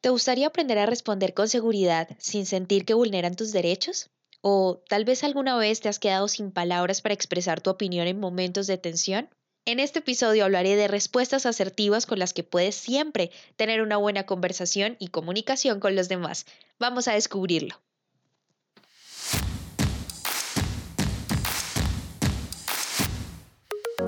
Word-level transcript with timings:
¿Te 0.00 0.10
gustaría 0.10 0.46
aprender 0.46 0.78
a 0.78 0.86
responder 0.86 1.34
con 1.34 1.48
seguridad 1.48 2.08
sin 2.18 2.46
sentir 2.46 2.84
que 2.84 2.94
vulneran 2.94 3.34
tus 3.34 3.50
derechos? 3.50 4.10
¿O 4.40 4.80
tal 4.88 5.04
vez 5.04 5.24
alguna 5.24 5.56
vez 5.56 5.80
te 5.80 5.88
has 5.88 5.98
quedado 5.98 6.28
sin 6.28 6.52
palabras 6.52 7.02
para 7.02 7.14
expresar 7.14 7.60
tu 7.60 7.70
opinión 7.70 8.06
en 8.06 8.20
momentos 8.20 8.68
de 8.68 8.78
tensión? 8.78 9.28
En 9.66 9.80
este 9.80 9.98
episodio 9.98 10.44
hablaré 10.44 10.76
de 10.76 10.86
respuestas 10.86 11.46
asertivas 11.46 12.06
con 12.06 12.20
las 12.20 12.32
que 12.32 12.44
puedes 12.44 12.76
siempre 12.76 13.32
tener 13.56 13.82
una 13.82 13.96
buena 13.96 14.24
conversación 14.24 14.96
y 15.00 15.08
comunicación 15.08 15.80
con 15.80 15.96
los 15.96 16.08
demás. 16.08 16.46
Vamos 16.78 17.08
a 17.08 17.14
descubrirlo. 17.14 17.82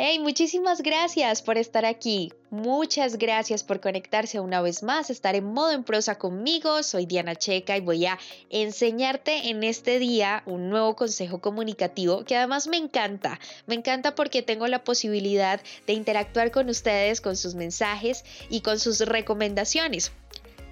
Hey, 0.00 0.20
muchísimas 0.20 0.80
gracias 0.80 1.42
por 1.42 1.58
estar 1.58 1.84
aquí. 1.84 2.32
Muchas 2.50 3.18
gracias 3.18 3.64
por 3.64 3.80
conectarse 3.80 4.38
una 4.38 4.62
vez 4.62 4.84
más, 4.84 5.10
estar 5.10 5.34
en 5.34 5.46
modo 5.46 5.72
en 5.72 5.82
prosa 5.82 6.18
conmigo. 6.18 6.84
Soy 6.84 7.04
Diana 7.04 7.34
Checa 7.34 7.76
y 7.76 7.80
voy 7.80 8.06
a 8.06 8.16
enseñarte 8.48 9.48
en 9.50 9.64
este 9.64 9.98
día 9.98 10.44
un 10.46 10.70
nuevo 10.70 10.94
consejo 10.94 11.40
comunicativo 11.40 12.22
que 12.24 12.36
además 12.36 12.68
me 12.68 12.76
encanta. 12.76 13.40
Me 13.66 13.74
encanta 13.74 14.14
porque 14.14 14.40
tengo 14.40 14.68
la 14.68 14.84
posibilidad 14.84 15.60
de 15.88 15.94
interactuar 15.94 16.52
con 16.52 16.68
ustedes, 16.68 17.20
con 17.20 17.36
sus 17.36 17.56
mensajes 17.56 18.24
y 18.48 18.60
con 18.60 18.78
sus 18.78 19.00
recomendaciones. 19.00 20.12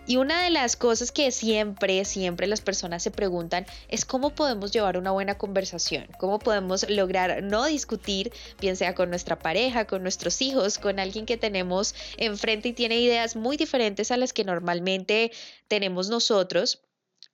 Y 0.07 0.19
una 0.19 0.45
de 0.45 0.51
las 0.51 0.77
cosas 0.77 1.11
que 1.11 1.33
siempre, 1.33 2.05
siempre 2.05 2.47
las 2.47 2.61
personas 2.61 3.03
se 3.03 3.11
preguntan 3.11 3.67
es 3.89 4.05
cómo 4.05 4.31
podemos 4.31 4.71
llevar 4.71 4.99
una 4.99 5.11
buena 5.11 5.37
conversación, 5.37 6.07
cómo 6.19 6.39
podemos 6.39 6.89
lograr 6.89 7.43
no 7.43 7.67
discutir, 7.67 8.33
bien 8.61 8.77
sea 8.77 8.95
con 8.95 9.11
nuestra 9.11 9.39
pareja, 9.41 9.87
con 9.87 10.03
nuestros 10.03 10.41
hijos, 10.43 10.79
con 10.79 11.01
alguien 11.01 11.27
que 11.27 11.37
tenemos 11.37 11.97
enfrente 12.19 12.69
y 12.69 12.73
tiene 12.73 13.01
ideas 13.01 13.35
muy 13.35 13.57
diferentes 13.57 14.13
a 14.13 14.17
las 14.17 14.33
que 14.33 14.45
normalmente 14.45 15.33
tenemos 15.67 16.09
nosotros. 16.09 16.83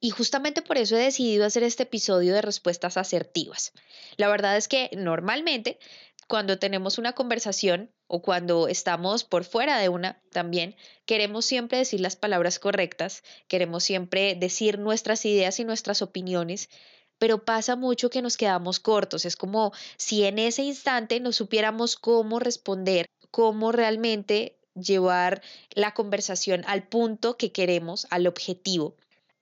Y 0.00 0.10
justamente 0.10 0.62
por 0.62 0.78
eso 0.78 0.96
he 0.96 1.00
decidido 1.00 1.44
hacer 1.44 1.62
este 1.64 1.82
episodio 1.82 2.34
de 2.34 2.42
respuestas 2.42 2.96
asertivas. 2.96 3.72
La 4.16 4.28
verdad 4.28 4.56
es 4.56 4.66
que 4.66 4.90
normalmente 4.96 5.78
cuando 6.26 6.58
tenemos 6.58 6.96
una 6.96 7.12
conversación 7.12 7.90
o 8.14 8.20
cuando 8.20 8.68
estamos 8.68 9.24
por 9.24 9.42
fuera 9.42 9.78
de 9.78 9.88
una 9.88 10.20
también, 10.32 10.77
queremos 11.06 11.46
siempre 11.46 11.78
decir 11.78 11.98
las 11.98 12.14
palabras 12.14 12.58
correctas, 12.58 13.22
queremos 13.48 13.84
siempre 13.84 14.34
decir 14.34 14.78
nuestras 14.78 15.24
ideas 15.24 15.58
y 15.60 15.64
nuestras 15.64 16.02
opiniones, 16.02 16.68
pero 17.16 17.46
pasa 17.46 17.74
mucho 17.74 18.10
que 18.10 18.20
nos 18.20 18.36
quedamos 18.36 18.80
cortos. 18.80 19.24
Es 19.24 19.34
como 19.34 19.72
si 19.96 20.24
en 20.24 20.38
ese 20.38 20.62
instante 20.62 21.20
no 21.20 21.33
supiéramos 21.33 21.96
cómo 21.96 22.38
responder, 22.38 23.06
cómo 23.30 23.72
realmente 23.72 24.58
llevar 24.74 25.40
la 25.70 25.94
conversación 25.94 26.64
al 26.66 26.86
punto 26.86 27.38
que 27.38 27.50
queremos, 27.50 28.06
al 28.10 28.27
objetivo. 28.27 28.94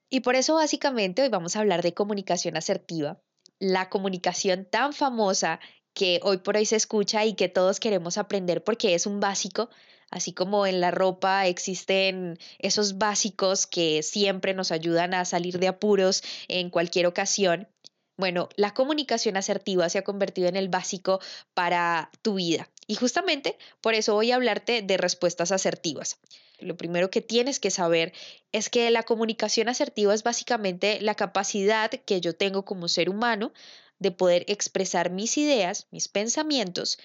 Y 0.08 0.20
por 0.20 0.36
eso 0.36 0.54
básicamente 0.54 1.22
hoy 1.22 1.28
vamos 1.28 1.56
a 1.56 1.58
hablar 1.58 1.82
de 1.82 1.92
comunicación 1.92 2.56
asertiva, 2.56 3.20
la 3.58 3.90
comunicación 3.90 4.64
tan 4.64 4.92
famosa 4.92 5.58
que 5.94 6.20
hoy 6.22 6.38
por 6.38 6.56
hoy 6.56 6.66
se 6.66 6.76
escucha 6.76 7.24
y 7.24 7.34
que 7.34 7.48
todos 7.48 7.80
queremos 7.80 8.18
aprender 8.18 8.62
porque 8.64 8.94
es 8.94 9.06
un 9.06 9.20
básico, 9.20 9.70
así 10.10 10.32
como 10.32 10.66
en 10.66 10.80
la 10.80 10.90
ropa 10.90 11.46
existen 11.46 12.38
esos 12.58 12.98
básicos 12.98 13.66
que 13.66 14.02
siempre 14.02 14.54
nos 14.54 14.72
ayudan 14.72 15.14
a 15.14 15.24
salir 15.24 15.58
de 15.58 15.68
apuros 15.68 16.22
en 16.48 16.70
cualquier 16.70 17.06
ocasión. 17.06 17.68
Bueno, 18.16 18.50
la 18.56 18.74
comunicación 18.74 19.36
asertiva 19.38 19.88
se 19.88 19.98
ha 19.98 20.04
convertido 20.04 20.48
en 20.48 20.56
el 20.56 20.68
básico 20.68 21.20
para 21.54 22.10
tu 22.20 22.34
vida. 22.34 22.68
Y 22.86 22.96
justamente 22.96 23.56
por 23.80 23.94
eso 23.94 24.14
voy 24.14 24.30
a 24.30 24.34
hablarte 24.34 24.82
de 24.82 24.96
respuestas 24.98 25.52
asertivas. 25.52 26.18
Lo 26.58 26.76
primero 26.76 27.10
que 27.10 27.22
tienes 27.22 27.58
que 27.58 27.70
saber 27.70 28.12
es 28.52 28.68
que 28.68 28.90
la 28.90 29.04
comunicación 29.04 29.68
asertiva 29.68 30.12
es 30.12 30.22
básicamente 30.22 31.00
la 31.00 31.14
capacidad 31.14 31.90
que 31.90 32.20
yo 32.20 32.34
tengo 32.34 32.64
como 32.64 32.88
ser 32.88 33.08
humano 33.08 33.52
de 34.00 34.10
poder 34.10 34.44
expresar 34.48 35.10
mis 35.10 35.38
ideas, 35.38 35.86
mis 35.92 36.08
pensamientos, 36.08 36.98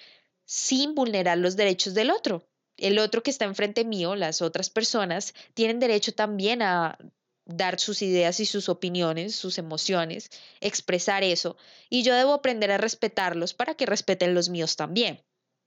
sin 0.44 0.94
vulnerar 0.94 1.38
los 1.38 1.54
derechos 1.54 1.94
del 1.94 2.10
otro. 2.10 2.48
El 2.76 2.98
otro 2.98 3.22
que 3.22 3.30
está 3.30 3.44
enfrente 3.44 3.84
mío, 3.84 4.16
las 4.16 4.42
otras 4.42 4.70
personas, 4.70 5.34
tienen 5.54 5.78
derecho 5.78 6.12
también 6.12 6.62
a 6.62 6.98
dar 7.44 7.78
sus 7.78 8.02
ideas 8.02 8.40
y 8.40 8.46
sus 8.46 8.68
opiniones, 8.68 9.36
sus 9.36 9.58
emociones, 9.58 10.30
expresar 10.60 11.22
eso, 11.22 11.56
y 11.88 12.02
yo 12.02 12.14
debo 12.14 12.32
aprender 12.32 12.72
a 12.72 12.78
respetarlos 12.78 13.54
para 13.54 13.74
que 13.74 13.86
respeten 13.86 14.34
los 14.34 14.48
míos 14.48 14.76
también. 14.76 15.22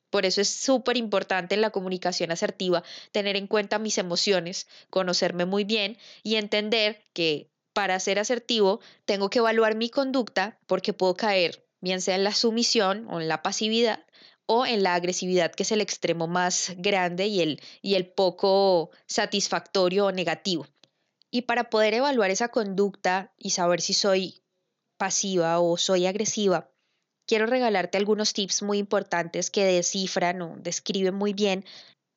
Por 0.09 0.25
eso 0.25 0.41
es 0.41 0.49
súper 0.49 0.97
importante 0.97 1.55
en 1.55 1.61
la 1.61 1.69
comunicación 1.69 2.31
asertiva 2.31 2.83
tener 3.11 3.35
en 3.35 3.47
cuenta 3.47 3.79
mis 3.79 3.97
emociones, 3.97 4.67
conocerme 4.89 5.45
muy 5.45 5.63
bien 5.63 5.97
y 6.23 6.35
entender 6.35 7.03
que 7.13 7.49
para 7.79 7.97
ser 8.01 8.19
asertivo, 8.19 8.81
tengo 9.05 9.29
que 9.29 9.39
evaluar 9.39 9.73
mi 9.73 9.89
conducta 9.89 10.59
porque 10.67 10.91
puedo 10.91 11.15
caer, 11.15 11.65
bien 11.79 12.01
sea 12.01 12.15
en 12.15 12.25
la 12.25 12.33
sumisión 12.33 13.07
o 13.09 13.21
en 13.21 13.29
la 13.29 13.41
pasividad 13.41 14.05
o 14.47 14.65
en 14.65 14.83
la 14.83 14.95
agresividad, 14.95 15.53
que 15.53 15.63
es 15.63 15.71
el 15.71 15.79
extremo 15.79 16.27
más 16.27 16.73
grande 16.75 17.27
y 17.27 17.39
el, 17.39 17.61
y 17.81 17.95
el 17.95 18.05
poco 18.05 18.89
satisfactorio 19.05 20.07
o 20.07 20.11
negativo. 20.11 20.67
Y 21.31 21.43
para 21.43 21.69
poder 21.69 21.93
evaluar 21.93 22.31
esa 22.31 22.49
conducta 22.49 23.33
y 23.37 23.51
saber 23.51 23.79
si 23.79 23.93
soy 23.93 24.43
pasiva 24.97 25.61
o 25.61 25.77
soy 25.77 26.05
agresiva, 26.05 26.69
quiero 27.25 27.45
regalarte 27.45 27.97
algunos 27.97 28.33
tips 28.33 28.61
muy 28.61 28.77
importantes 28.77 29.49
que 29.51 29.63
descifran 29.63 30.41
o 30.41 30.57
describen 30.57 31.15
muy 31.15 31.31
bien 31.31 31.63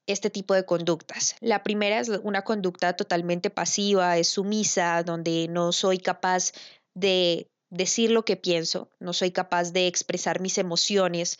este 0.06 0.30
tipo 0.30 0.54
de 0.54 0.64
conductas. 0.64 1.36
La 1.40 1.62
primera 1.62 2.00
es 2.00 2.08
una 2.08 2.42
conducta 2.42 2.94
totalmente 2.96 3.50
pasiva, 3.50 4.18
es 4.18 4.28
sumisa, 4.28 5.02
donde 5.02 5.46
no 5.48 5.72
soy 5.72 5.98
capaz 5.98 6.52
de 6.94 7.48
decir 7.70 8.10
lo 8.10 8.24
que 8.24 8.36
pienso, 8.36 8.90
no 9.00 9.12
soy 9.12 9.30
capaz 9.30 9.72
de 9.72 9.86
expresar 9.86 10.40
mis 10.40 10.58
emociones, 10.58 11.38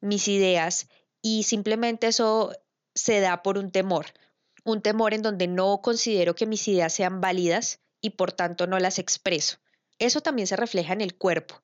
mis 0.00 0.28
ideas 0.28 0.88
y 1.22 1.44
simplemente 1.44 2.08
eso 2.08 2.52
se 2.94 3.20
da 3.20 3.42
por 3.42 3.58
un 3.58 3.70
temor, 3.70 4.06
un 4.64 4.82
temor 4.82 5.14
en 5.14 5.22
donde 5.22 5.46
no 5.46 5.80
considero 5.82 6.34
que 6.34 6.46
mis 6.46 6.66
ideas 6.66 6.92
sean 6.92 7.20
válidas 7.20 7.80
y 8.00 8.10
por 8.10 8.32
tanto 8.32 8.66
no 8.66 8.78
las 8.78 8.98
expreso. 8.98 9.58
Eso 9.98 10.20
también 10.20 10.46
se 10.46 10.56
refleja 10.56 10.92
en 10.92 11.00
el 11.00 11.16
cuerpo. 11.16 11.60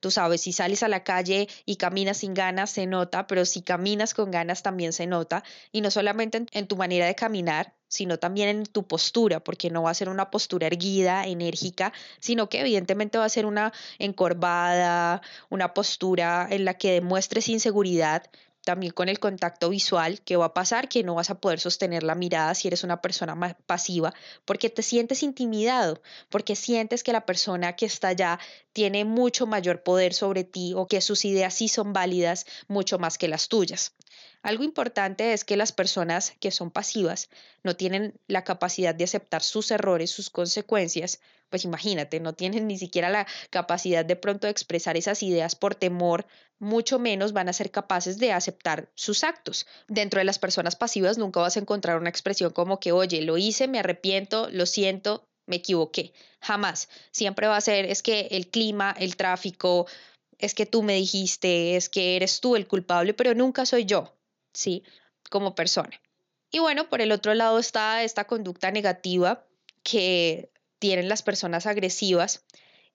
Tú 0.00 0.10
sabes, 0.10 0.42
si 0.42 0.52
sales 0.52 0.82
a 0.82 0.88
la 0.88 1.04
calle 1.04 1.48
y 1.64 1.76
caminas 1.76 2.18
sin 2.18 2.34
ganas, 2.34 2.70
se 2.70 2.86
nota, 2.86 3.26
pero 3.26 3.44
si 3.44 3.62
caminas 3.62 4.14
con 4.14 4.30
ganas 4.30 4.62
también 4.62 4.92
se 4.92 5.06
nota. 5.06 5.42
Y 5.72 5.80
no 5.80 5.90
solamente 5.90 6.46
en, 6.52 6.66
tu 6.66 6.76
manera 6.76 7.06
de 7.06 7.14
caminar, 7.14 7.74
sino 7.88 8.18
también 8.18 8.48
en 8.48 8.66
tu 8.66 8.86
postura, 8.86 9.40
porque 9.40 9.70
no 9.70 9.82
va 9.82 9.90
a 9.90 9.94
ser 9.94 10.08
una 10.08 10.30
postura 10.30 10.66
erguida, 10.66 11.26
enérgica, 11.26 11.92
sino 12.20 12.48
que 12.48 12.60
evidentemente 12.60 13.18
va 13.18 13.24
a 13.24 13.28
ser 13.30 13.46
una 13.46 13.72
encorvada, 13.98 15.22
una 15.48 15.72
postura 15.72 16.46
en 16.50 16.64
la 16.64 16.74
que 16.74 16.92
demuestres 16.92 17.48
inseguridad, 17.48 18.24
también 18.66 18.92
con 18.92 19.08
el 19.08 19.20
contacto 19.20 19.70
visual, 19.70 20.20
que 20.22 20.36
va 20.36 20.46
a 20.46 20.52
pasar 20.52 20.88
que 20.88 21.04
no 21.04 21.14
vas 21.14 21.30
a 21.30 21.38
poder 21.40 21.60
sostener 21.60 22.02
la 22.02 22.16
mirada 22.16 22.52
si 22.56 22.66
eres 22.66 22.82
una 22.82 23.00
persona 23.00 23.36
más 23.36 23.54
pasiva, 23.64 24.12
porque 24.44 24.70
te 24.70 24.82
sientes 24.82 25.22
intimidado, 25.22 26.02
porque 26.30 26.56
sientes 26.56 27.04
que 27.04 27.12
la 27.12 27.24
persona 27.24 27.76
que 27.76 27.86
está 27.86 28.08
allá 28.08 28.40
tiene 28.72 29.04
mucho 29.04 29.46
mayor 29.46 29.84
poder 29.84 30.12
sobre 30.12 30.42
ti 30.42 30.74
o 30.74 30.88
que 30.88 31.00
sus 31.00 31.24
ideas 31.24 31.54
sí 31.54 31.68
son 31.68 31.92
válidas 31.92 32.44
mucho 32.66 32.98
más 32.98 33.18
que 33.18 33.28
las 33.28 33.46
tuyas. 33.46 33.94
Algo 34.42 34.64
importante 34.64 35.32
es 35.32 35.44
que 35.44 35.56
las 35.56 35.70
personas 35.70 36.32
que 36.40 36.50
son 36.50 36.72
pasivas 36.72 37.28
no 37.62 37.76
tienen 37.76 38.18
la 38.26 38.42
capacidad 38.42 38.96
de 38.96 39.04
aceptar 39.04 39.44
sus 39.44 39.70
errores, 39.70 40.10
sus 40.10 40.28
consecuencias, 40.28 41.20
pues 41.48 41.64
imagínate, 41.64 42.20
no 42.20 42.34
tienen 42.34 42.66
ni 42.66 42.78
siquiera 42.78 43.10
la 43.10 43.26
capacidad 43.50 44.04
de 44.04 44.16
pronto 44.16 44.46
de 44.46 44.50
expresar 44.50 44.96
esas 44.96 45.22
ideas 45.22 45.54
por 45.54 45.74
temor, 45.74 46.26
mucho 46.58 46.98
menos 46.98 47.32
van 47.32 47.48
a 47.48 47.52
ser 47.52 47.70
capaces 47.70 48.18
de 48.18 48.32
aceptar 48.32 48.90
sus 48.94 49.24
actos. 49.24 49.66
Dentro 49.88 50.18
de 50.18 50.24
las 50.24 50.38
personas 50.38 50.76
pasivas 50.76 51.18
nunca 51.18 51.40
vas 51.40 51.56
a 51.56 51.60
encontrar 51.60 51.98
una 51.98 52.10
expresión 52.10 52.52
como 52.52 52.80
que, 52.80 52.92
oye, 52.92 53.22
lo 53.22 53.36
hice, 53.36 53.68
me 53.68 53.78
arrepiento, 53.78 54.48
lo 54.50 54.66
siento, 54.66 55.26
me 55.46 55.56
equivoqué. 55.56 56.12
Jamás. 56.40 56.88
Siempre 57.10 57.46
va 57.46 57.56
a 57.56 57.60
ser, 57.60 57.86
es 57.86 58.02
que 58.02 58.28
el 58.30 58.48
clima, 58.48 58.94
el 58.98 59.16
tráfico, 59.16 59.86
es 60.38 60.54
que 60.54 60.66
tú 60.66 60.82
me 60.82 60.94
dijiste, 60.94 61.76
es 61.76 61.88
que 61.88 62.16
eres 62.16 62.40
tú 62.40 62.56
el 62.56 62.66
culpable, 62.66 63.14
pero 63.14 63.34
nunca 63.34 63.66
soy 63.66 63.84
yo, 63.84 64.14
¿sí? 64.52 64.82
Como 65.30 65.54
persona. 65.54 66.00
Y 66.50 66.58
bueno, 66.58 66.88
por 66.88 67.00
el 67.00 67.12
otro 67.12 67.34
lado 67.34 67.58
está 67.58 68.02
esta 68.02 68.24
conducta 68.24 68.70
negativa 68.70 69.44
que 69.82 70.50
tienen 70.86 71.08
las 71.08 71.24
personas 71.24 71.66
agresivas, 71.66 72.44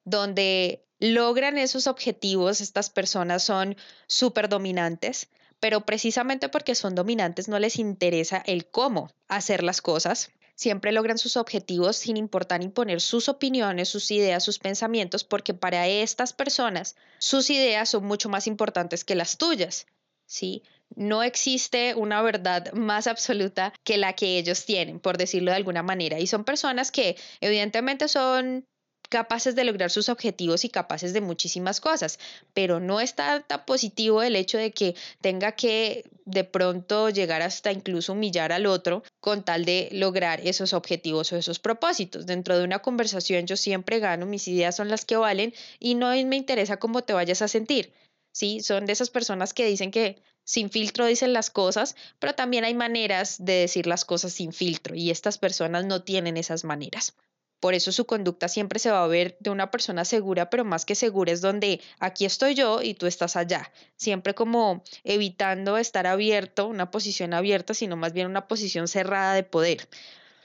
donde 0.06 0.86
logran 0.98 1.58
esos 1.58 1.88
objetivos, 1.88 2.62
estas 2.62 2.90
personas 2.90 3.44
son 3.44 3.76
súper 4.08 4.48
dominantes, 4.48 5.28
pero 5.60 5.86
precisamente 5.86 6.48
porque 6.48 6.74
son 6.74 6.96
dominantes 6.96 7.50
no 7.50 7.60
les 7.60 7.76
interesa 7.80 8.42
el 8.46 8.66
cómo 8.66 9.12
hacer 9.28 9.62
las 9.62 9.82
cosas. 9.82 10.32
Siempre 10.56 10.94
logran 10.94 11.18
sus 11.18 11.36
objetivos 11.36 11.98
sin 11.98 12.16
importar 12.16 12.64
imponer 12.64 13.02
sus 13.02 13.28
opiniones, 13.28 13.90
sus 13.90 14.10
ideas, 14.10 14.42
sus 14.42 14.58
pensamientos, 14.58 15.26
porque 15.26 15.54
para 15.54 15.86
estas 15.90 16.32
personas 16.32 16.96
sus 17.20 17.50
ideas 17.50 17.90
son 17.90 18.06
mucho 18.06 18.30
más 18.30 18.48
importantes 18.48 19.04
que 19.04 19.16
las 19.16 19.38
tuyas. 19.38 19.86
¿sí? 20.26 20.64
No 20.96 21.24
existe 21.24 21.96
una 21.96 22.22
verdad 22.22 22.72
más 22.74 23.08
absoluta 23.08 23.74
que 23.84 23.98
la 23.98 24.14
que 24.14 24.38
ellos 24.38 24.66
tienen, 24.66 25.00
por 25.00 25.18
decirlo 25.18 25.52
de 25.52 25.58
alguna 25.58 25.84
manera. 25.84 26.20
Y 26.20 26.28
son 26.28 26.44
personas 26.44 26.92
que 26.92 27.16
evidentemente 27.40 28.08
son 28.08 28.66
capaces 29.12 29.56
de 29.56 29.66
lograr 29.66 29.92
sus 29.92 30.08
objetivos 30.08 30.64
y 30.64 30.70
capaces 30.70 31.12
de 31.12 31.20
muchísimas 31.20 31.82
cosas, 31.82 32.18
pero 32.54 32.80
no 32.80 33.02
está 33.02 33.42
tan 33.42 33.66
positivo 33.66 34.24
el 34.24 34.38
hecho 34.38 34.58
de 34.58 34.72
que 34.72 34.96
tenga 35.20 35.52
que 35.52 36.10
de 36.26 36.46
pronto 36.46 37.10
llegar 37.10 37.42
hasta 37.42 37.74
incluso 37.74 38.14
humillar 38.14 38.54
al 38.54 38.66
otro 38.66 39.04
con 39.20 39.44
tal 39.44 39.66
de 39.66 39.90
lograr 39.92 40.40
esos 40.48 40.72
objetivos 40.72 41.32
o 41.34 41.38
esos 41.38 41.60
propósitos. 41.60 42.26
Dentro 42.26 42.58
de 42.58 42.64
una 42.64 42.80
conversación 42.80 43.46
yo 43.48 43.58
siempre 43.58 44.00
gano, 44.00 44.26
mis 44.26 44.48
ideas 44.48 44.78
son 44.78 44.88
las 44.88 45.04
que 45.04 45.18
valen 45.18 45.54
y 45.78 45.96
no 45.96 46.12
me 46.12 46.38
interesa 46.38 46.78
cómo 46.78 47.04
te 47.04 47.12
vayas 47.12 47.42
a 47.42 47.50
sentir. 47.50 47.94
Sí, 48.34 48.62
son 48.62 48.86
de 48.86 48.94
esas 48.94 49.10
personas 49.10 49.54
que 49.54 49.66
dicen 49.66 49.92
que 49.92 50.22
sin 50.52 50.70
filtro 50.70 51.06
dicen 51.06 51.32
las 51.32 51.50
cosas, 51.50 51.96
pero 52.20 52.36
también 52.36 52.66
hay 52.66 52.74
maneras 52.74 53.38
de 53.40 53.54
decir 53.54 53.88
las 53.88 54.04
cosas 54.04 54.34
sin 54.34 54.52
filtro 54.52 54.94
y 54.96 55.10
estas 55.10 55.38
personas 55.38 55.86
no 55.86 56.04
tienen 56.04 56.36
esas 56.36 56.66
maneras. 56.66 57.16
Por 57.62 57.74
eso 57.74 57.94
su 57.94 58.06
conducta 58.06 58.50
siempre 58.50 58.78
se 58.78 58.92
va 58.92 59.02
a 59.02 59.08
ver 59.08 59.38
de 59.40 59.50
una 59.50 59.72
persona 59.72 60.04
segura, 60.04 60.50
pero 60.50 60.66
más 60.66 60.84
que 60.84 60.96
segura 60.96 61.32
es 61.32 61.40
donde 61.40 61.80
aquí 62.00 62.26
estoy 62.26 62.54
yo 62.54 62.82
y 62.82 62.96
tú 62.96 63.06
estás 63.06 63.38
allá. 63.38 63.72
Siempre 63.96 64.34
como 64.34 64.84
evitando 65.06 65.78
estar 65.78 66.06
abierto, 66.06 66.68
una 66.68 66.92
posición 66.92 67.34
abierta, 67.34 67.74
sino 67.74 67.96
más 67.96 68.12
bien 68.12 68.28
una 68.28 68.50
posición 68.50 68.90
cerrada 68.90 69.36
de 69.36 69.44
poder. 69.44 69.88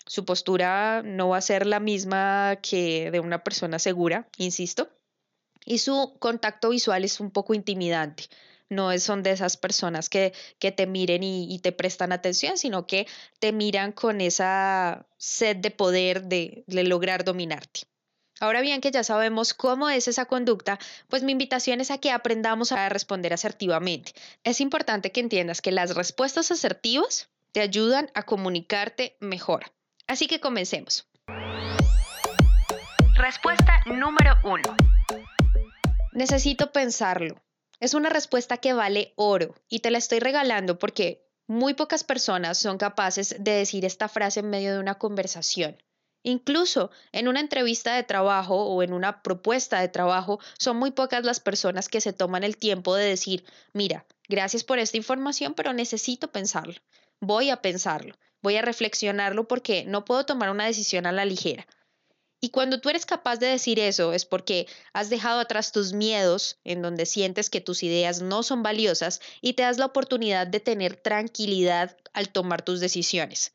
Su 0.07 0.25
postura 0.25 1.03
no 1.05 1.31
va 1.31 1.39
a 1.39 1.41
ser 1.41 1.67
la 1.67 1.81
misma 1.81 2.61
que 2.63 3.11
de 3.11 3.19
una 3.19 3.43
persona 3.43 3.81
segura, 3.81 4.29
insisto. 4.37 4.89
Y 5.65 5.79
su 5.79 6.15
contacto 6.21 6.69
visual 6.69 7.03
es 7.03 7.19
un 7.19 7.33
poco 7.33 7.55
intimidante 7.55 8.29
no 8.69 8.97
son 8.99 9.23
de 9.23 9.33
esas 9.33 9.57
personas 9.57 10.09
que, 10.09 10.33
que 10.59 10.73
te 10.73 10.87
miren 10.87 11.23
y, 11.23 11.59
te 11.61 11.73
prestan 11.73 12.13
atención, 12.13 12.59
sino 12.59 12.87
que 12.87 13.07
te 13.39 13.53
miran 13.53 13.93
con 13.93 14.21
esa 14.21 15.07
sed 15.17 15.57
de 15.57 15.71
poder 15.71 16.25
de, 16.25 16.65
de 16.67 16.85
lograr 16.85 17.25
dominarte. 17.25 17.83
Ahora 18.39 18.61
bien 18.61 18.83
que 18.83 18.91
ya 18.91 19.03
sabemos 19.03 19.55
cómo 19.55 19.89
es 19.89 20.09
esa 20.09 20.27
conducta, 20.27 20.79
pues 21.09 21.23
mi 21.23 21.33
invitación 21.33 21.81
es 21.81 21.91
a 21.91 21.99
que 21.99 22.11
aprendamos 22.11 22.71
a 22.73 22.89
responder 22.91 23.33
asertivamente. 23.33 24.13
Es 24.45 24.61
importante 24.61 25.11
que 25.11 25.21
entiendas 25.21 25.63
que 25.63 25.73
las 25.73 25.95
respuestas 25.95 26.51
asertivas 26.51 27.31
te 27.53 27.61
ayudan 27.61 28.11
a 28.15 28.25
comunicarte 28.25 29.17
mejor. 29.21 29.73
Así 30.07 30.27
que 30.27 30.41
comencemos. 30.41 31.09
Respuesta 33.17 33.81
número 33.87 34.35
uno. 34.45 34.77
Necesito 36.13 36.71
pensarlo. 36.71 37.46
Es 37.79 37.95
una 37.95 38.09
respuesta 38.09 38.57
que 38.57 38.73
vale 38.73 39.13
oro 39.17 39.55
y 39.69 39.81
te 39.81 39.91
la 39.91 39.99
estoy 39.99 40.19
regalando 40.19 40.79
porque 40.79 41.27
muy 41.47 41.75
pocas 41.75 42.05
personas 42.05 42.59
son 42.59 42.79
capaces 42.79 43.37
de 43.39 43.53
decir 43.53 43.85
esta 43.85 44.09
frase 44.09 44.41
en 44.41 44.51
medio 44.51 44.73
de 44.73 44.81
una 44.81 44.97
conversación. 44.99 45.77
Incluso 46.23 46.91
en 47.13 47.29
una 47.29 47.39
entrevista 47.39 47.95
de 47.95 48.03
trabajo 48.03 48.65
o 48.65 48.83
en 48.83 48.93
una 48.93 49.23
propuesta 49.23 49.81
de 49.81 49.89
trabajo, 49.89 50.41
son 50.59 50.77
muy 50.77 50.91
pocas 50.91 51.25
las 51.25 51.39
personas 51.39 51.89
que 51.89 52.01
se 52.01 52.13
toman 52.13 52.43
el 52.43 52.57
tiempo 52.57 52.97
de 52.97 53.05
decir, 53.05 53.45
mira, 53.73 54.07
gracias 54.29 54.65
por 54.65 54.81
esta 54.81 54.97
información, 54.97 55.55
pero 55.55 55.73
necesito 55.73 56.33
pensarlo. 56.33 56.75
Voy 57.21 57.51
a 57.51 57.63
pensarlo, 57.63 58.17
voy 58.43 58.57
a 58.57 58.63
reflexionarlo 58.63 59.47
porque 59.47 59.85
no 59.85 60.05
puedo 60.05 60.27
tomar 60.27 60.51
una 60.51 60.67
decisión 60.67 61.07
a 61.07 61.13
la 61.13 61.25
ligera. 61.25 61.67
Y 62.41 62.51
cuando 62.51 62.81
tú 62.81 62.91
eres 62.91 63.07
capaz 63.07 63.37
de 63.37 63.47
decir 63.47 63.79
eso 63.79 64.13
es 64.13 64.27
porque 64.27 64.67
has 64.93 65.09
dejado 65.09 65.41
atrás 65.41 65.73
tus 65.73 65.93
miedos, 65.93 66.59
en 66.65 66.83
donde 66.83 67.07
sientes 67.07 67.49
que 67.49 67.61
tus 67.61 67.83
ideas 67.83 68.21
no 68.21 68.43
son 68.43 68.63
valiosas 68.63 69.21
y 69.41 69.55
te 69.55 69.63
das 69.63 69.79
la 69.79 69.87
oportunidad 69.87 70.47
de 70.47 70.61
tener 70.61 70.97
tranquilidad 70.97 71.97
al 72.13 72.29
tomar 72.29 72.63
tus 72.63 72.81
decisiones. 72.81 73.55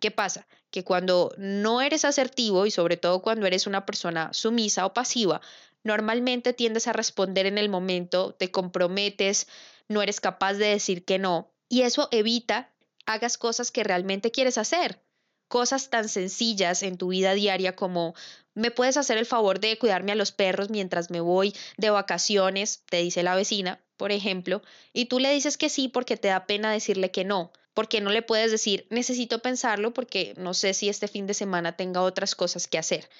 ¿Qué 0.00 0.10
pasa? 0.10 0.46
Que 0.70 0.84
cuando 0.84 1.32
no 1.38 1.80
eres 1.80 2.04
asertivo 2.04 2.66
y 2.66 2.70
sobre 2.70 2.96
todo 2.96 3.22
cuando 3.22 3.46
eres 3.46 3.66
una 3.66 3.86
persona 3.86 4.32
sumisa 4.32 4.86
o 4.86 4.94
pasiva, 4.94 5.40
normalmente 5.82 6.52
tiendes 6.52 6.88
a 6.88 6.92
responder 6.92 7.46
en 7.46 7.58
el 7.58 7.68
momento, 7.68 8.34
te 8.34 8.50
comprometes, 8.50 9.46
no 9.88 10.02
eres 10.02 10.20
capaz 10.20 10.54
de 10.54 10.66
decir 10.66 11.04
que 11.04 11.18
no 11.18 11.52
y 11.68 11.82
eso 11.82 12.08
evita 12.10 12.70
hagas 13.06 13.38
cosas 13.38 13.70
que 13.70 13.84
realmente 13.84 14.30
quieres 14.30 14.58
hacer 14.58 15.00
cosas 15.50 15.90
tan 15.90 16.08
sencillas 16.08 16.84
en 16.84 16.96
tu 16.96 17.08
vida 17.08 17.34
diaria 17.34 17.74
como 17.74 18.14
me 18.54 18.70
puedes 18.70 18.96
hacer 18.96 19.18
el 19.18 19.26
favor 19.26 19.58
de 19.58 19.76
cuidarme 19.78 20.12
a 20.12 20.14
los 20.14 20.30
perros 20.30 20.70
mientras 20.70 21.10
me 21.10 21.20
voy 21.20 21.54
de 21.76 21.90
vacaciones, 21.90 22.84
te 22.88 22.98
dice 22.98 23.24
la 23.24 23.34
vecina, 23.34 23.80
por 23.96 24.12
ejemplo, 24.12 24.62
y 24.92 25.06
tú 25.06 25.18
le 25.18 25.34
dices 25.34 25.58
que 25.58 25.68
sí 25.68 25.88
porque 25.88 26.16
te 26.16 26.28
da 26.28 26.46
pena 26.46 26.70
decirle 26.70 27.10
que 27.10 27.24
no, 27.24 27.50
porque 27.74 28.00
no 28.00 28.10
le 28.10 28.22
puedes 28.22 28.52
decir 28.52 28.86
necesito 28.90 29.40
pensarlo 29.40 29.92
porque 29.92 30.34
no 30.36 30.54
sé 30.54 30.72
si 30.72 30.88
este 30.88 31.08
fin 31.08 31.26
de 31.26 31.34
semana 31.34 31.76
tenga 31.76 32.02
otras 32.02 32.36
cosas 32.36 32.68
que 32.68 32.78
hacer. 32.78 33.10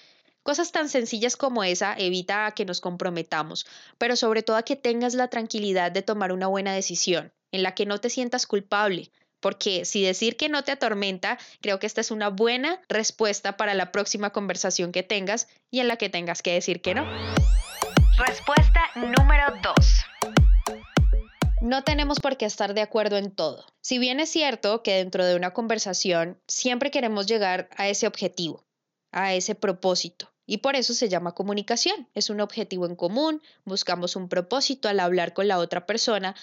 Cosas 0.45 0.71
tan 0.71 0.89
sencillas 0.89 1.37
como 1.37 1.65
esa 1.65 1.95
evita 1.99 2.47
a 2.47 2.53
que 2.53 2.65
nos 2.65 2.81
comprometamos, 2.81 3.67
pero 3.99 4.15
sobre 4.15 4.45
todo 4.45 4.57
a 4.57 4.63
que 4.63 4.77
tengas 4.77 5.15
la 5.15 5.27
tranquilidad 5.27 5.91
de 5.91 6.03
tomar 6.03 6.31
una 6.31 6.47
buena 6.47 6.75
decisión, 6.75 7.33
en 7.51 7.65
la 7.65 7.75
que 7.75 7.87
no 7.87 7.99
te 7.99 8.09
sientas 8.09 8.47
culpable, 8.47 9.11
porque 9.41 9.85
si 9.85 10.05
decir 10.05 10.37
que 10.37 10.49
no 10.49 10.63
te 10.63 10.73
atormenta, 10.73 11.39
creo 11.61 11.79
que 11.79 11.87
esta 11.87 12.01
es 12.01 12.11
una 12.11 12.29
buena 12.29 12.81
respuesta 12.89 13.57
para 13.57 13.75
la 13.75 13.93
próxima 13.93 14.31
conversación 14.31 14.93
que 14.93 15.03
tengas 15.03 15.49
y 15.71 15.81
en 15.81 15.89
la 15.89 15.97
que 15.97 16.09
tengas 16.09 16.43
que 16.43 16.53
decir 16.53 16.81
que 16.81 16.95
no. 16.95 17.07
Respuesta 18.19 18.81
número 18.95 19.47
2. 19.63 19.75
No 21.63 21.85
tenemos 21.85 22.21
por 22.21 22.37
qué 22.37 22.47
estar 22.47 22.73
de 22.75 22.81
acuerdo 22.81 23.17
en 23.19 23.31
todo. 23.31 23.67
Si 23.83 23.99
bien 23.99 24.21
es 24.21 24.31
cierto 24.31 24.83
que 24.83 24.95
dentro 24.95 25.27
de 25.27 25.37
una 25.37 25.53
conversación 25.53 26.39
siempre 26.47 26.91
queremos 26.91 27.27
llegar 27.27 27.69
a 27.77 27.89
ese 27.89 28.07
objetivo, 28.07 28.65
a 29.13 29.35
ese 29.35 29.55
propósito, 29.55 30.31
y 30.51 30.59
por 30.59 30.75
eso 30.75 30.95
se 30.95 31.09
llama 31.09 31.33
comunicación. 31.33 32.09
Es 32.13 32.29
un 32.29 32.41
objetivo 32.41 32.85
en 32.85 32.97
común, 32.97 33.41
buscamos 33.65 34.17
un 34.17 34.29
propósito 34.29 34.89
al 34.89 34.99
hablar 34.99 35.33
con 35.33 35.47
la 35.47 35.59
otra 35.59 35.87
persona, 35.87 36.35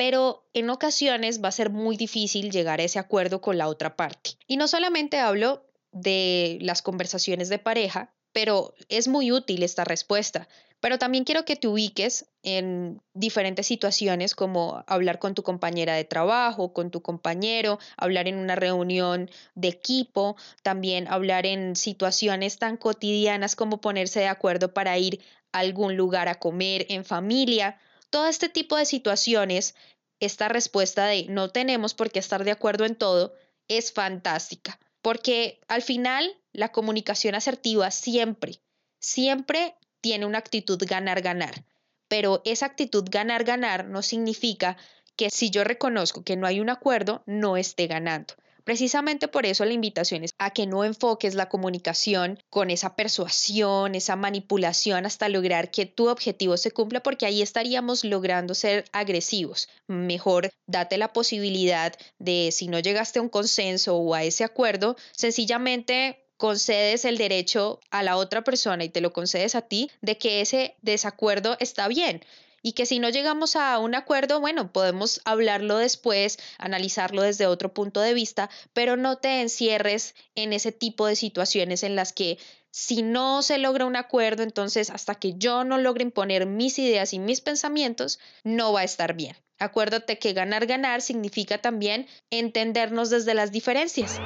pero 0.00 0.48
en 0.54 0.70
ocasiones 0.70 1.44
va 1.44 1.48
a 1.48 1.52
ser 1.52 1.68
muy 1.68 1.98
difícil 1.98 2.50
llegar 2.50 2.80
a 2.80 2.84
ese 2.84 2.98
acuerdo 2.98 3.42
con 3.42 3.58
la 3.58 3.68
otra 3.68 3.96
parte. 3.96 4.30
Y 4.46 4.56
no 4.56 4.66
solamente 4.66 5.18
hablo 5.18 5.66
de 5.92 6.56
las 6.62 6.80
conversaciones 6.80 7.50
de 7.50 7.58
pareja, 7.58 8.10
pero 8.32 8.72
es 8.88 9.08
muy 9.08 9.30
útil 9.30 9.62
esta 9.62 9.84
respuesta. 9.84 10.48
Pero 10.80 10.96
también 10.96 11.24
quiero 11.24 11.44
que 11.44 11.54
te 11.54 11.68
ubiques 11.68 12.24
en 12.42 13.02
diferentes 13.12 13.66
situaciones 13.66 14.34
como 14.34 14.82
hablar 14.86 15.18
con 15.18 15.34
tu 15.34 15.42
compañera 15.42 15.94
de 15.96 16.04
trabajo, 16.04 16.72
con 16.72 16.90
tu 16.90 17.02
compañero, 17.02 17.78
hablar 17.98 18.26
en 18.26 18.38
una 18.38 18.54
reunión 18.54 19.28
de 19.54 19.68
equipo, 19.68 20.34
también 20.62 21.08
hablar 21.08 21.44
en 21.44 21.76
situaciones 21.76 22.58
tan 22.58 22.78
cotidianas 22.78 23.54
como 23.54 23.82
ponerse 23.82 24.20
de 24.20 24.28
acuerdo 24.28 24.72
para 24.72 24.96
ir 24.96 25.20
a 25.52 25.58
algún 25.58 25.98
lugar 25.98 26.28
a 26.28 26.36
comer 26.36 26.86
en 26.88 27.04
familia 27.04 27.78
todo 28.10 28.26
este 28.26 28.48
tipo 28.48 28.76
de 28.76 28.84
situaciones, 28.84 29.74
esta 30.18 30.48
respuesta 30.48 31.06
de 31.06 31.26
no 31.28 31.48
tenemos 31.48 31.94
por 31.94 32.10
qué 32.10 32.18
estar 32.18 32.44
de 32.44 32.50
acuerdo 32.50 32.84
en 32.84 32.96
todo 32.96 33.34
es 33.68 33.92
fantástica, 33.92 34.78
porque 35.00 35.60
al 35.68 35.82
final 35.82 36.36
la 36.52 36.72
comunicación 36.72 37.34
asertiva 37.34 37.90
siempre, 37.90 38.60
siempre 38.98 39.76
tiene 40.00 40.26
una 40.26 40.38
actitud 40.38 40.78
ganar-ganar, 40.84 41.64
pero 42.08 42.42
esa 42.44 42.66
actitud 42.66 43.04
ganar-ganar 43.08 43.86
no 43.86 44.02
significa 44.02 44.76
que 45.16 45.30
si 45.30 45.50
yo 45.50 45.64
reconozco 45.64 46.24
que 46.24 46.36
no 46.36 46.46
hay 46.46 46.60
un 46.60 46.70
acuerdo, 46.70 47.22
no 47.26 47.56
esté 47.56 47.86
ganando. 47.86 48.34
Precisamente 48.70 49.26
por 49.26 49.46
eso 49.46 49.64
la 49.64 49.72
invitación 49.72 50.22
es 50.22 50.30
a 50.38 50.50
que 50.50 50.64
no 50.64 50.84
enfoques 50.84 51.34
la 51.34 51.48
comunicación 51.48 52.38
con 52.50 52.70
esa 52.70 52.94
persuasión, 52.94 53.96
esa 53.96 54.14
manipulación 54.14 55.06
hasta 55.06 55.28
lograr 55.28 55.72
que 55.72 55.86
tu 55.86 56.08
objetivo 56.08 56.56
se 56.56 56.70
cumpla, 56.70 57.02
porque 57.02 57.26
ahí 57.26 57.42
estaríamos 57.42 58.04
logrando 58.04 58.54
ser 58.54 58.84
agresivos. 58.92 59.68
Mejor 59.88 60.52
date 60.68 60.98
la 60.98 61.12
posibilidad 61.12 61.92
de, 62.20 62.50
si 62.52 62.68
no 62.68 62.78
llegaste 62.78 63.18
a 63.18 63.22
un 63.22 63.28
consenso 63.28 63.96
o 63.96 64.14
a 64.14 64.22
ese 64.22 64.44
acuerdo, 64.44 64.94
sencillamente 65.10 66.24
concedes 66.36 67.04
el 67.04 67.18
derecho 67.18 67.80
a 67.90 68.04
la 68.04 68.16
otra 68.16 68.44
persona 68.44 68.84
y 68.84 68.88
te 68.88 69.00
lo 69.00 69.12
concedes 69.12 69.56
a 69.56 69.62
ti 69.62 69.90
de 70.00 70.16
que 70.16 70.42
ese 70.42 70.76
desacuerdo 70.80 71.56
está 71.58 71.88
bien 71.88 72.22
y 72.62 72.72
que 72.72 72.86
si 72.86 72.98
no 72.98 73.08
llegamos 73.08 73.56
a 73.56 73.78
un 73.78 73.94
acuerdo, 73.94 74.40
bueno, 74.40 74.72
podemos 74.72 75.20
hablarlo 75.24 75.78
después, 75.78 76.38
analizarlo 76.58 77.22
desde 77.22 77.46
otro 77.46 77.72
punto 77.72 78.00
de 78.00 78.14
vista, 78.14 78.50
pero 78.72 78.96
no 78.96 79.18
te 79.18 79.40
encierres 79.40 80.14
en 80.34 80.52
ese 80.52 80.72
tipo 80.72 81.06
de 81.06 81.16
situaciones 81.16 81.82
en 81.82 81.96
las 81.96 82.12
que 82.12 82.38
si 82.70 83.02
no 83.02 83.42
se 83.42 83.58
logra 83.58 83.84
un 83.84 83.96
acuerdo, 83.96 84.42
entonces 84.42 84.90
hasta 84.90 85.16
que 85.16 85.34
yo 85.36 85.64
no 85.64 85.78
logre 85.78 86.04
imponer 86.04 86.46
mis 86.46 86.78
ideas 86.78 87.12
y 87.12 87.18
mis 87.18 87.40
pensamientos, 87.40 88.20
no 88.44 88.72
va 88.72 88.80
a 88.80 88.84
estar 88.84 89.14
bien. 89.14 89.36
Acuérdate 89.58 90.18
que 90.18 90.32
ganar, 90.32 90.66
ganar 90.66 91.02
significa 91.02 91.58
también 91.58 92.06
entendernos 92.30 93.10
desde 93.10 93.34
las 93.34 93.52
diferencias. 93.52 94.18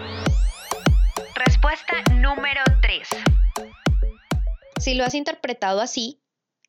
Respuesta 1.35 2.03
número 2.13 2.63
3. 2.83 3.09
Si 4.79 4.95
lo 4.95 5.05
has 5.05 5.15
interpretado 5.15 5.81
así, 5.81 6.21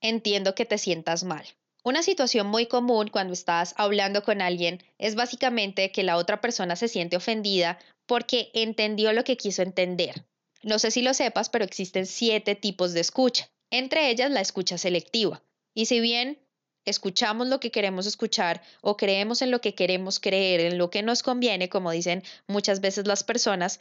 entiendo 0.02 0.56
que 0.56 0.66
te 0.66 0.78
sientas 0.78 1.24
mal. 1.24 1.46
Una 1.84 2.02
situación 2.02 2.48
muy 2.48 2.66
común 2.66 3.10
cuando 3.10 3.34
estás 3.34 3.76
hablando 3.78 4.24
con 4.24 4.42
alguien 4.42 4.84
es 4.98 5.14
básicamente 5.14 5.92
que 5.92 6.04
la 6.04 6.18
otra 6.18 6.42
persona 6.42 6.76
se 6.76 6.88
siente 6.88 7.16
ofendida 7.16 7.78
porque 8.08 8.50
entendió 8.54 9.14
lo 9.14 9.24
que 9.24 9.38
quiso 9.38 9.62
entender. 9.62 10.26
No 10.64 10.80
sé 10.80 10.90
si 10.90 11.04
lo 11.04 11.14
sepas, 11.14 11.50
pero 11.50 11.64
existen 11.64 12.08
siete 12.08 12.56
tipos 12.56 12.94
de 12.94 13.02
escucha, 13.02 13.52
entre 13.70 14.10
ellas 14.10 14.32
la 14.32 14.42
escucha 14.42 14.80
selectiva. 14.80 15.44
Y 15.76 15.86
si 15.86 16.00
bien 16.00 16.40
escuchamos 16.86 17.48
lo 17.48 17.60
que 17.60 17.70
queremos 17.70 18.08
escuchar 18.08 18.64
o 18.82 18.98
creemos 18.98 19.44
en 19.44 19.52
lo 19.52 19.62
que 19.62 19.76
queremos 19.76 20.20
creer, 20.20 20.62
en 20.62 20.80
lo 20.80 20.90
que 20.90 21.04
nos 21.04 21.22
conviene, 21.22 21.70
como 21.70 21.92
dicen 21.92 22.24
muchas 22.48 22.82
veces 22.82 23.06
las 23.06 23.24
personas, 23.24 23.80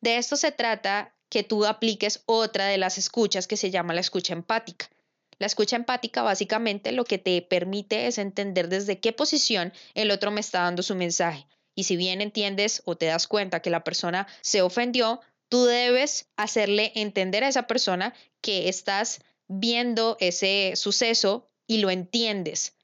de 0.00 0.16
esto 0.16 0.36
se 0.36 0.52
trata 0.52 1.14
que 1.28 1.42
tú 1.42 1.66
apliques 1.66 2.22
otra 2.26 2.66
de 2.66 2.78
las 2.78 2.98
escuchas 2.98 3.46
que 3.46 3.56
se 3.56 3.70
llama 3.70 3.94
la 3.94 4.00
escucha 4.00 4.32
empática. 4.32 4.88
La 5.42 5.46
escucha 5.46 5.74
empática 5.74 6.22
básicamente 6.22 6.92
lo 6.92 7.04
que 7.04 7.18
te 7.18 7.42
permite 7.42 8.06
es 8.06 8.18
entender 8.18 8.68
desde 8.68 9.00
qué 9.00 9.12
posición 9.12 9.72
el 9.94 10.12
otro 10.12 10.30
me 10.30 10.40
está 10.40 10.60
dando 10.60 10.84
su 10.84 10.94
mensaje. 10.94 11.48
Y 11.74 11.82
si 11.82 11.96
bien 11.96 12.20
entiendes 12.20 12.80
o 12.84 12.94
te 12.94 13.06
das 13.06 13.26
cuenta 13.26 13.58
que 13.60 13.68
la 13.68 13.82
persona 13.82 14.28
se 14.40 14.62
ofendió, 14.62 15.20
tú 15.48 15.64
debes 15.64 16.28
hacerle 16.36 16.92
entender 16.94 17.42
a 17.42 17.48
esa 17.48 17.66
persona 17.66 18.14
que 18.40 18.68
estás 18.68 19.18
viendo 19.48 20.16
ese 20.20 20.74
suceso 20.76 21.50
y 21.66 21.78
lo 21.78 21.90
entiendes. 21.90 22.76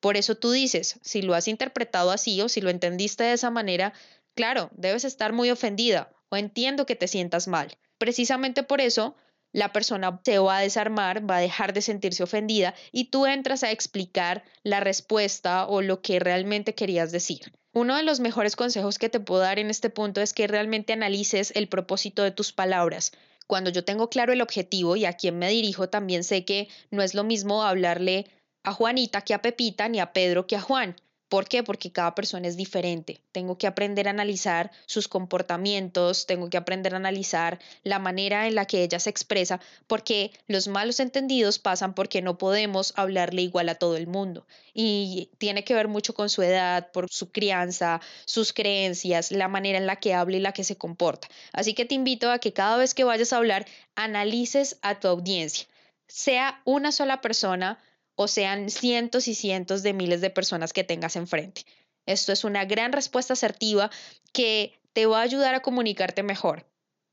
Por 0.00 0.16
eso 0.16 0.34
tú 0.34 0.50
dices, 0.50 0.98
si 1.02 1.22
lo 1.22 1.34
has 1.34 1.46
interpretado 1.46 2.10
así 2.10 2.40
o 2.40 2.48
si 2.48 2.60
lo 2.60 2.70
entendiste 2.70 3.22
de 3.22 3.34
esa 3.34 3.50
manera, 3.50 3.92
claro, 4.34 4.70
debes 4.72 5.04
estar 5.04 5.32
muy 5.32 5.52
ofendida 5.52 6.12
o 6.30 6.36
entiendo 6.36 6.84
que 6.84 6.96
te 6.96 7.06
sientas 7.06 7.46
mal. 7.46 7.78
Precisamente 7.98 8.64
por 8.64 8.80
eso 8.80 9.14
la 9.52 9.72
persona 9.72 10.20
te 10.22 10.38
va 10.38 10.58
a 10.58 10.62
desarmar, 10.62 11.28
va 11.28 11.36
a 11.36 11.40
dejar 11.40 11.72
de 11.72 11.82
sentirse 11.82 12.22
ofendida 12.22 12.74
y 12.90 13.06
tú 13.06 13.26
entras 13.26 13.62
a 13.62 13.70
explicar 13.70 14.44
la 14.62 14.80
respuesta 14.80 15.66
o 15.66 15.82
lo 15.82 16.00
que 16.00 16.18
realmente 16.18 16.74
querías 16.74 17.12
decir. 17.12 17.52
Uno 17.74 17.96
de 17.96 18.02
los 18.02 18.20
mejores 18.20 18.56
consejos 18.56 18.98
que 18.98 19.08
te 19.08 19.20
puedo 19.20 19.40
dar 19.40 19.58
en 19.58 19.70
este 19.70 19.88
punto 19.88 20.20
es 20.20 20.34
que 20.34 20.46
realmente 20.46 20.92
analices 20.92 21.52
el 21.54 21.68
propósito 21.68 22.22
de 22.22 22.30
tus 22.30 22.52
palabras. 22.52 23.12
Cuando 23.46 23.70
yo 23.70 23.84
tengo 23.84 24.08
claro 24.08 24.32
el 24.32 24.42
objetivo 24.42 24.96
y 24.96 25.04
a 25.04 25.14
quién 25.14 25.38
me 25.38 25.48
dirijo, 25.48 25.88
también 25.88 26.24
sé 26.24 26.44
que 26.44 26.68
no 26.90 27.02
es 27.02 27.14
lo 27.14 27.24
mismo 27.24 27.62
hablarle 27.62 28.26
a 28.62 28.72
Juanita 28.72 29.22
que 29.22 29.34
a 29.34 29.42
Pepita 29.42 29.88
ni 29.88 30.00
a 30.00 30.12
Pedro 30.12 30.46
que 30.46 30.56
a 30.56 30.60
Juan. 30.60 30.96
¿Por 31.32 31.48
qué? 31.48 31.62
Porque 31.62 31.90
cada 31.90 32.14
persona 32.14 32.46
es 32.46 32.58
diferente. 32.58 33.22
Tengo 33.32 33.56
que 33.56 33.66
aprender 33.66 34.06
a 34.06 34.10
analizar 34.10 34.70
sus 34.84 35.08
comportamientos, 35.08 36.26
tengo 36.26 36.50
que 36.50 36.58
aprender 36.58 36.92
a 36.92 36.98
analizar 36.98 37.58
la 37.84 37.98
manera 37.98 38.46
en 38.46 38.54
la 38.54 38.66
que 38.66 38.82
ella 38.82 39.00
se 39.00 39.08
expresa, 39.08 39.58
porque 39.86 40.32
los 40.46 40.68
malos 40.68 41.00
entendidos 41.00 41.58
pasan 41.58 41.94
porque 41.94 42.20
no 42.20 42.36
podemos 42.36 42.92
hablarle 42.96 43.40
igual 43.40 43.70
a 43.70 43.76
todo 43.76 43.96
el 43.96 44.08
mundo. 44.08 44.46
Y 44.74 45.30
tiene 45.38 45.64
que 45.64 45.72
ver 45.72 45.88
mucho 45.88 46.12
con 46.12 46.28
su 46.28 46.42
edad, 46.42 46.92
por 46.92 47.10
su 47.10 47.32
crianza, 47.32 48.02
sus 48.26 48.52
creencias, 48.52 49.32
la 49.32 49.48
manera 49.48 49.78
en 49.78 49.86
la 49.86 49.96
que 49.96 50.12
habla 50.12 50.36
y 50.36 50.40
la 50.40 50.52
que 50.52 50.64
se 50.64 50.76
comporta. 50.76 51.28
Así 51.54 51.72
que 51.72 51.86
te 51.86 51.94
invito 51.94 52.30
a 52.30 52.40
que 52.40 52.52
cada 52.52 52.76
vez 52.76 52.92
que 52.92 53.04
vayas 53.04 53.32
a 53.32 53.38
hablar, 53.38 53.64
analices 53.94 54.78
a 54.82 55.00
tu 55.00 55.08
audiencia. 55.08 55.66
Sea 56.08 56.60
una 56.66 56.92
sola 56.92 57.22
persona, 57.22 57.78
o 58.14 58.28
sean 58.28 58.70
cientos 58.70 59.28
y 59.28 59.34
cientos 59.34 59.82
de 59.82 59.92
miles 59.92 60.20
de 60.20 60.30
personas 60.30 60.72
que 60.72 60.84
tengas 60.84 61.16
enfrente. 61.16 61.64
Esto 62.06 62.32
es 62.32 62.44
una 62.44 62.64
gran 62.64 62.92
respuesta 62.92 63.32
asertiva 63.32 63.90
que 64.32 64.80
te 64.92 65.06
va 65.06 65.20
a 65.20 65.22
ayudar 65.22 65.54
a 65.54 65.62
comunicarte 65.62 66.22
mejor. 66.22 66.66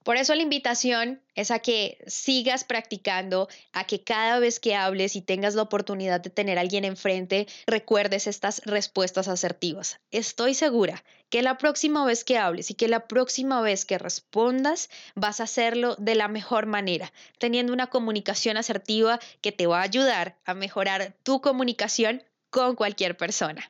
Por 0.09 0.17
eso 0.17 0.33
la 0.33 0.41
invitación 0.41 1.21
es 1.35 1.51
a 1.51 1.59
que 1.59 2.03
sigas 2.07 2.63
practicando, 2.63 3.47
a 3.73 3.83
que 3.85 4.03
cada 4.03 4.39
vez 4.39 4.59
que 4.59 4.73
hables 4.73 5.15
y 5.15 5.21
tengas 5.21 5.53
la 5.53 5.61
oportunidad 5.61 6.19
de 6.19 6.31
tener 6.31 6.57
a 6.57 6.61
alguien 6.61 6.83
enfrente, 6.83 7.45
recuerdes 7.67 8.25
estas 8.25 8.63
respuestas 8.65 9.27
asertivas. 9.27 9.99
Estoy 10.09 10.55
segura 10.55 11.03
que 11.29 11.43
la 11.43 11.59
próxima 11.59 12.03
vez 12.05 12.23
que 12.23 12.39
hables 12.39 12.71
y 12.71 12.73
que 12.73 12.87
la 12.87 13.07
próxima 13.07 13.61
vez 13.61 13.85
que 13.85 13.99
respondas 13.99 14.89
vas 15.13 15.41
a 15.41 15.43
hacerlo 15.43 15.95
de 15.99 16.15
la 16.15 16.27
mejor 16.27 16.65
manera, 16.65 17.13
teniendo 17.37 17.71
una 17.71 17.85
comunicación 17.85 18.57
asertiva 18.57 19.19
que 19.41 19.51
te 19.51 19.67
va 19.67 19.81
a 19.81 19.83
ayudar 19.83 20.39
a 20.43 20.55
mejorar 20.55 21.13
tu 21.21 21.39
comunicación 21.39 22.23
con 22.49 22.75
cualquier 22.75 23.15
persona. 23.15 23.69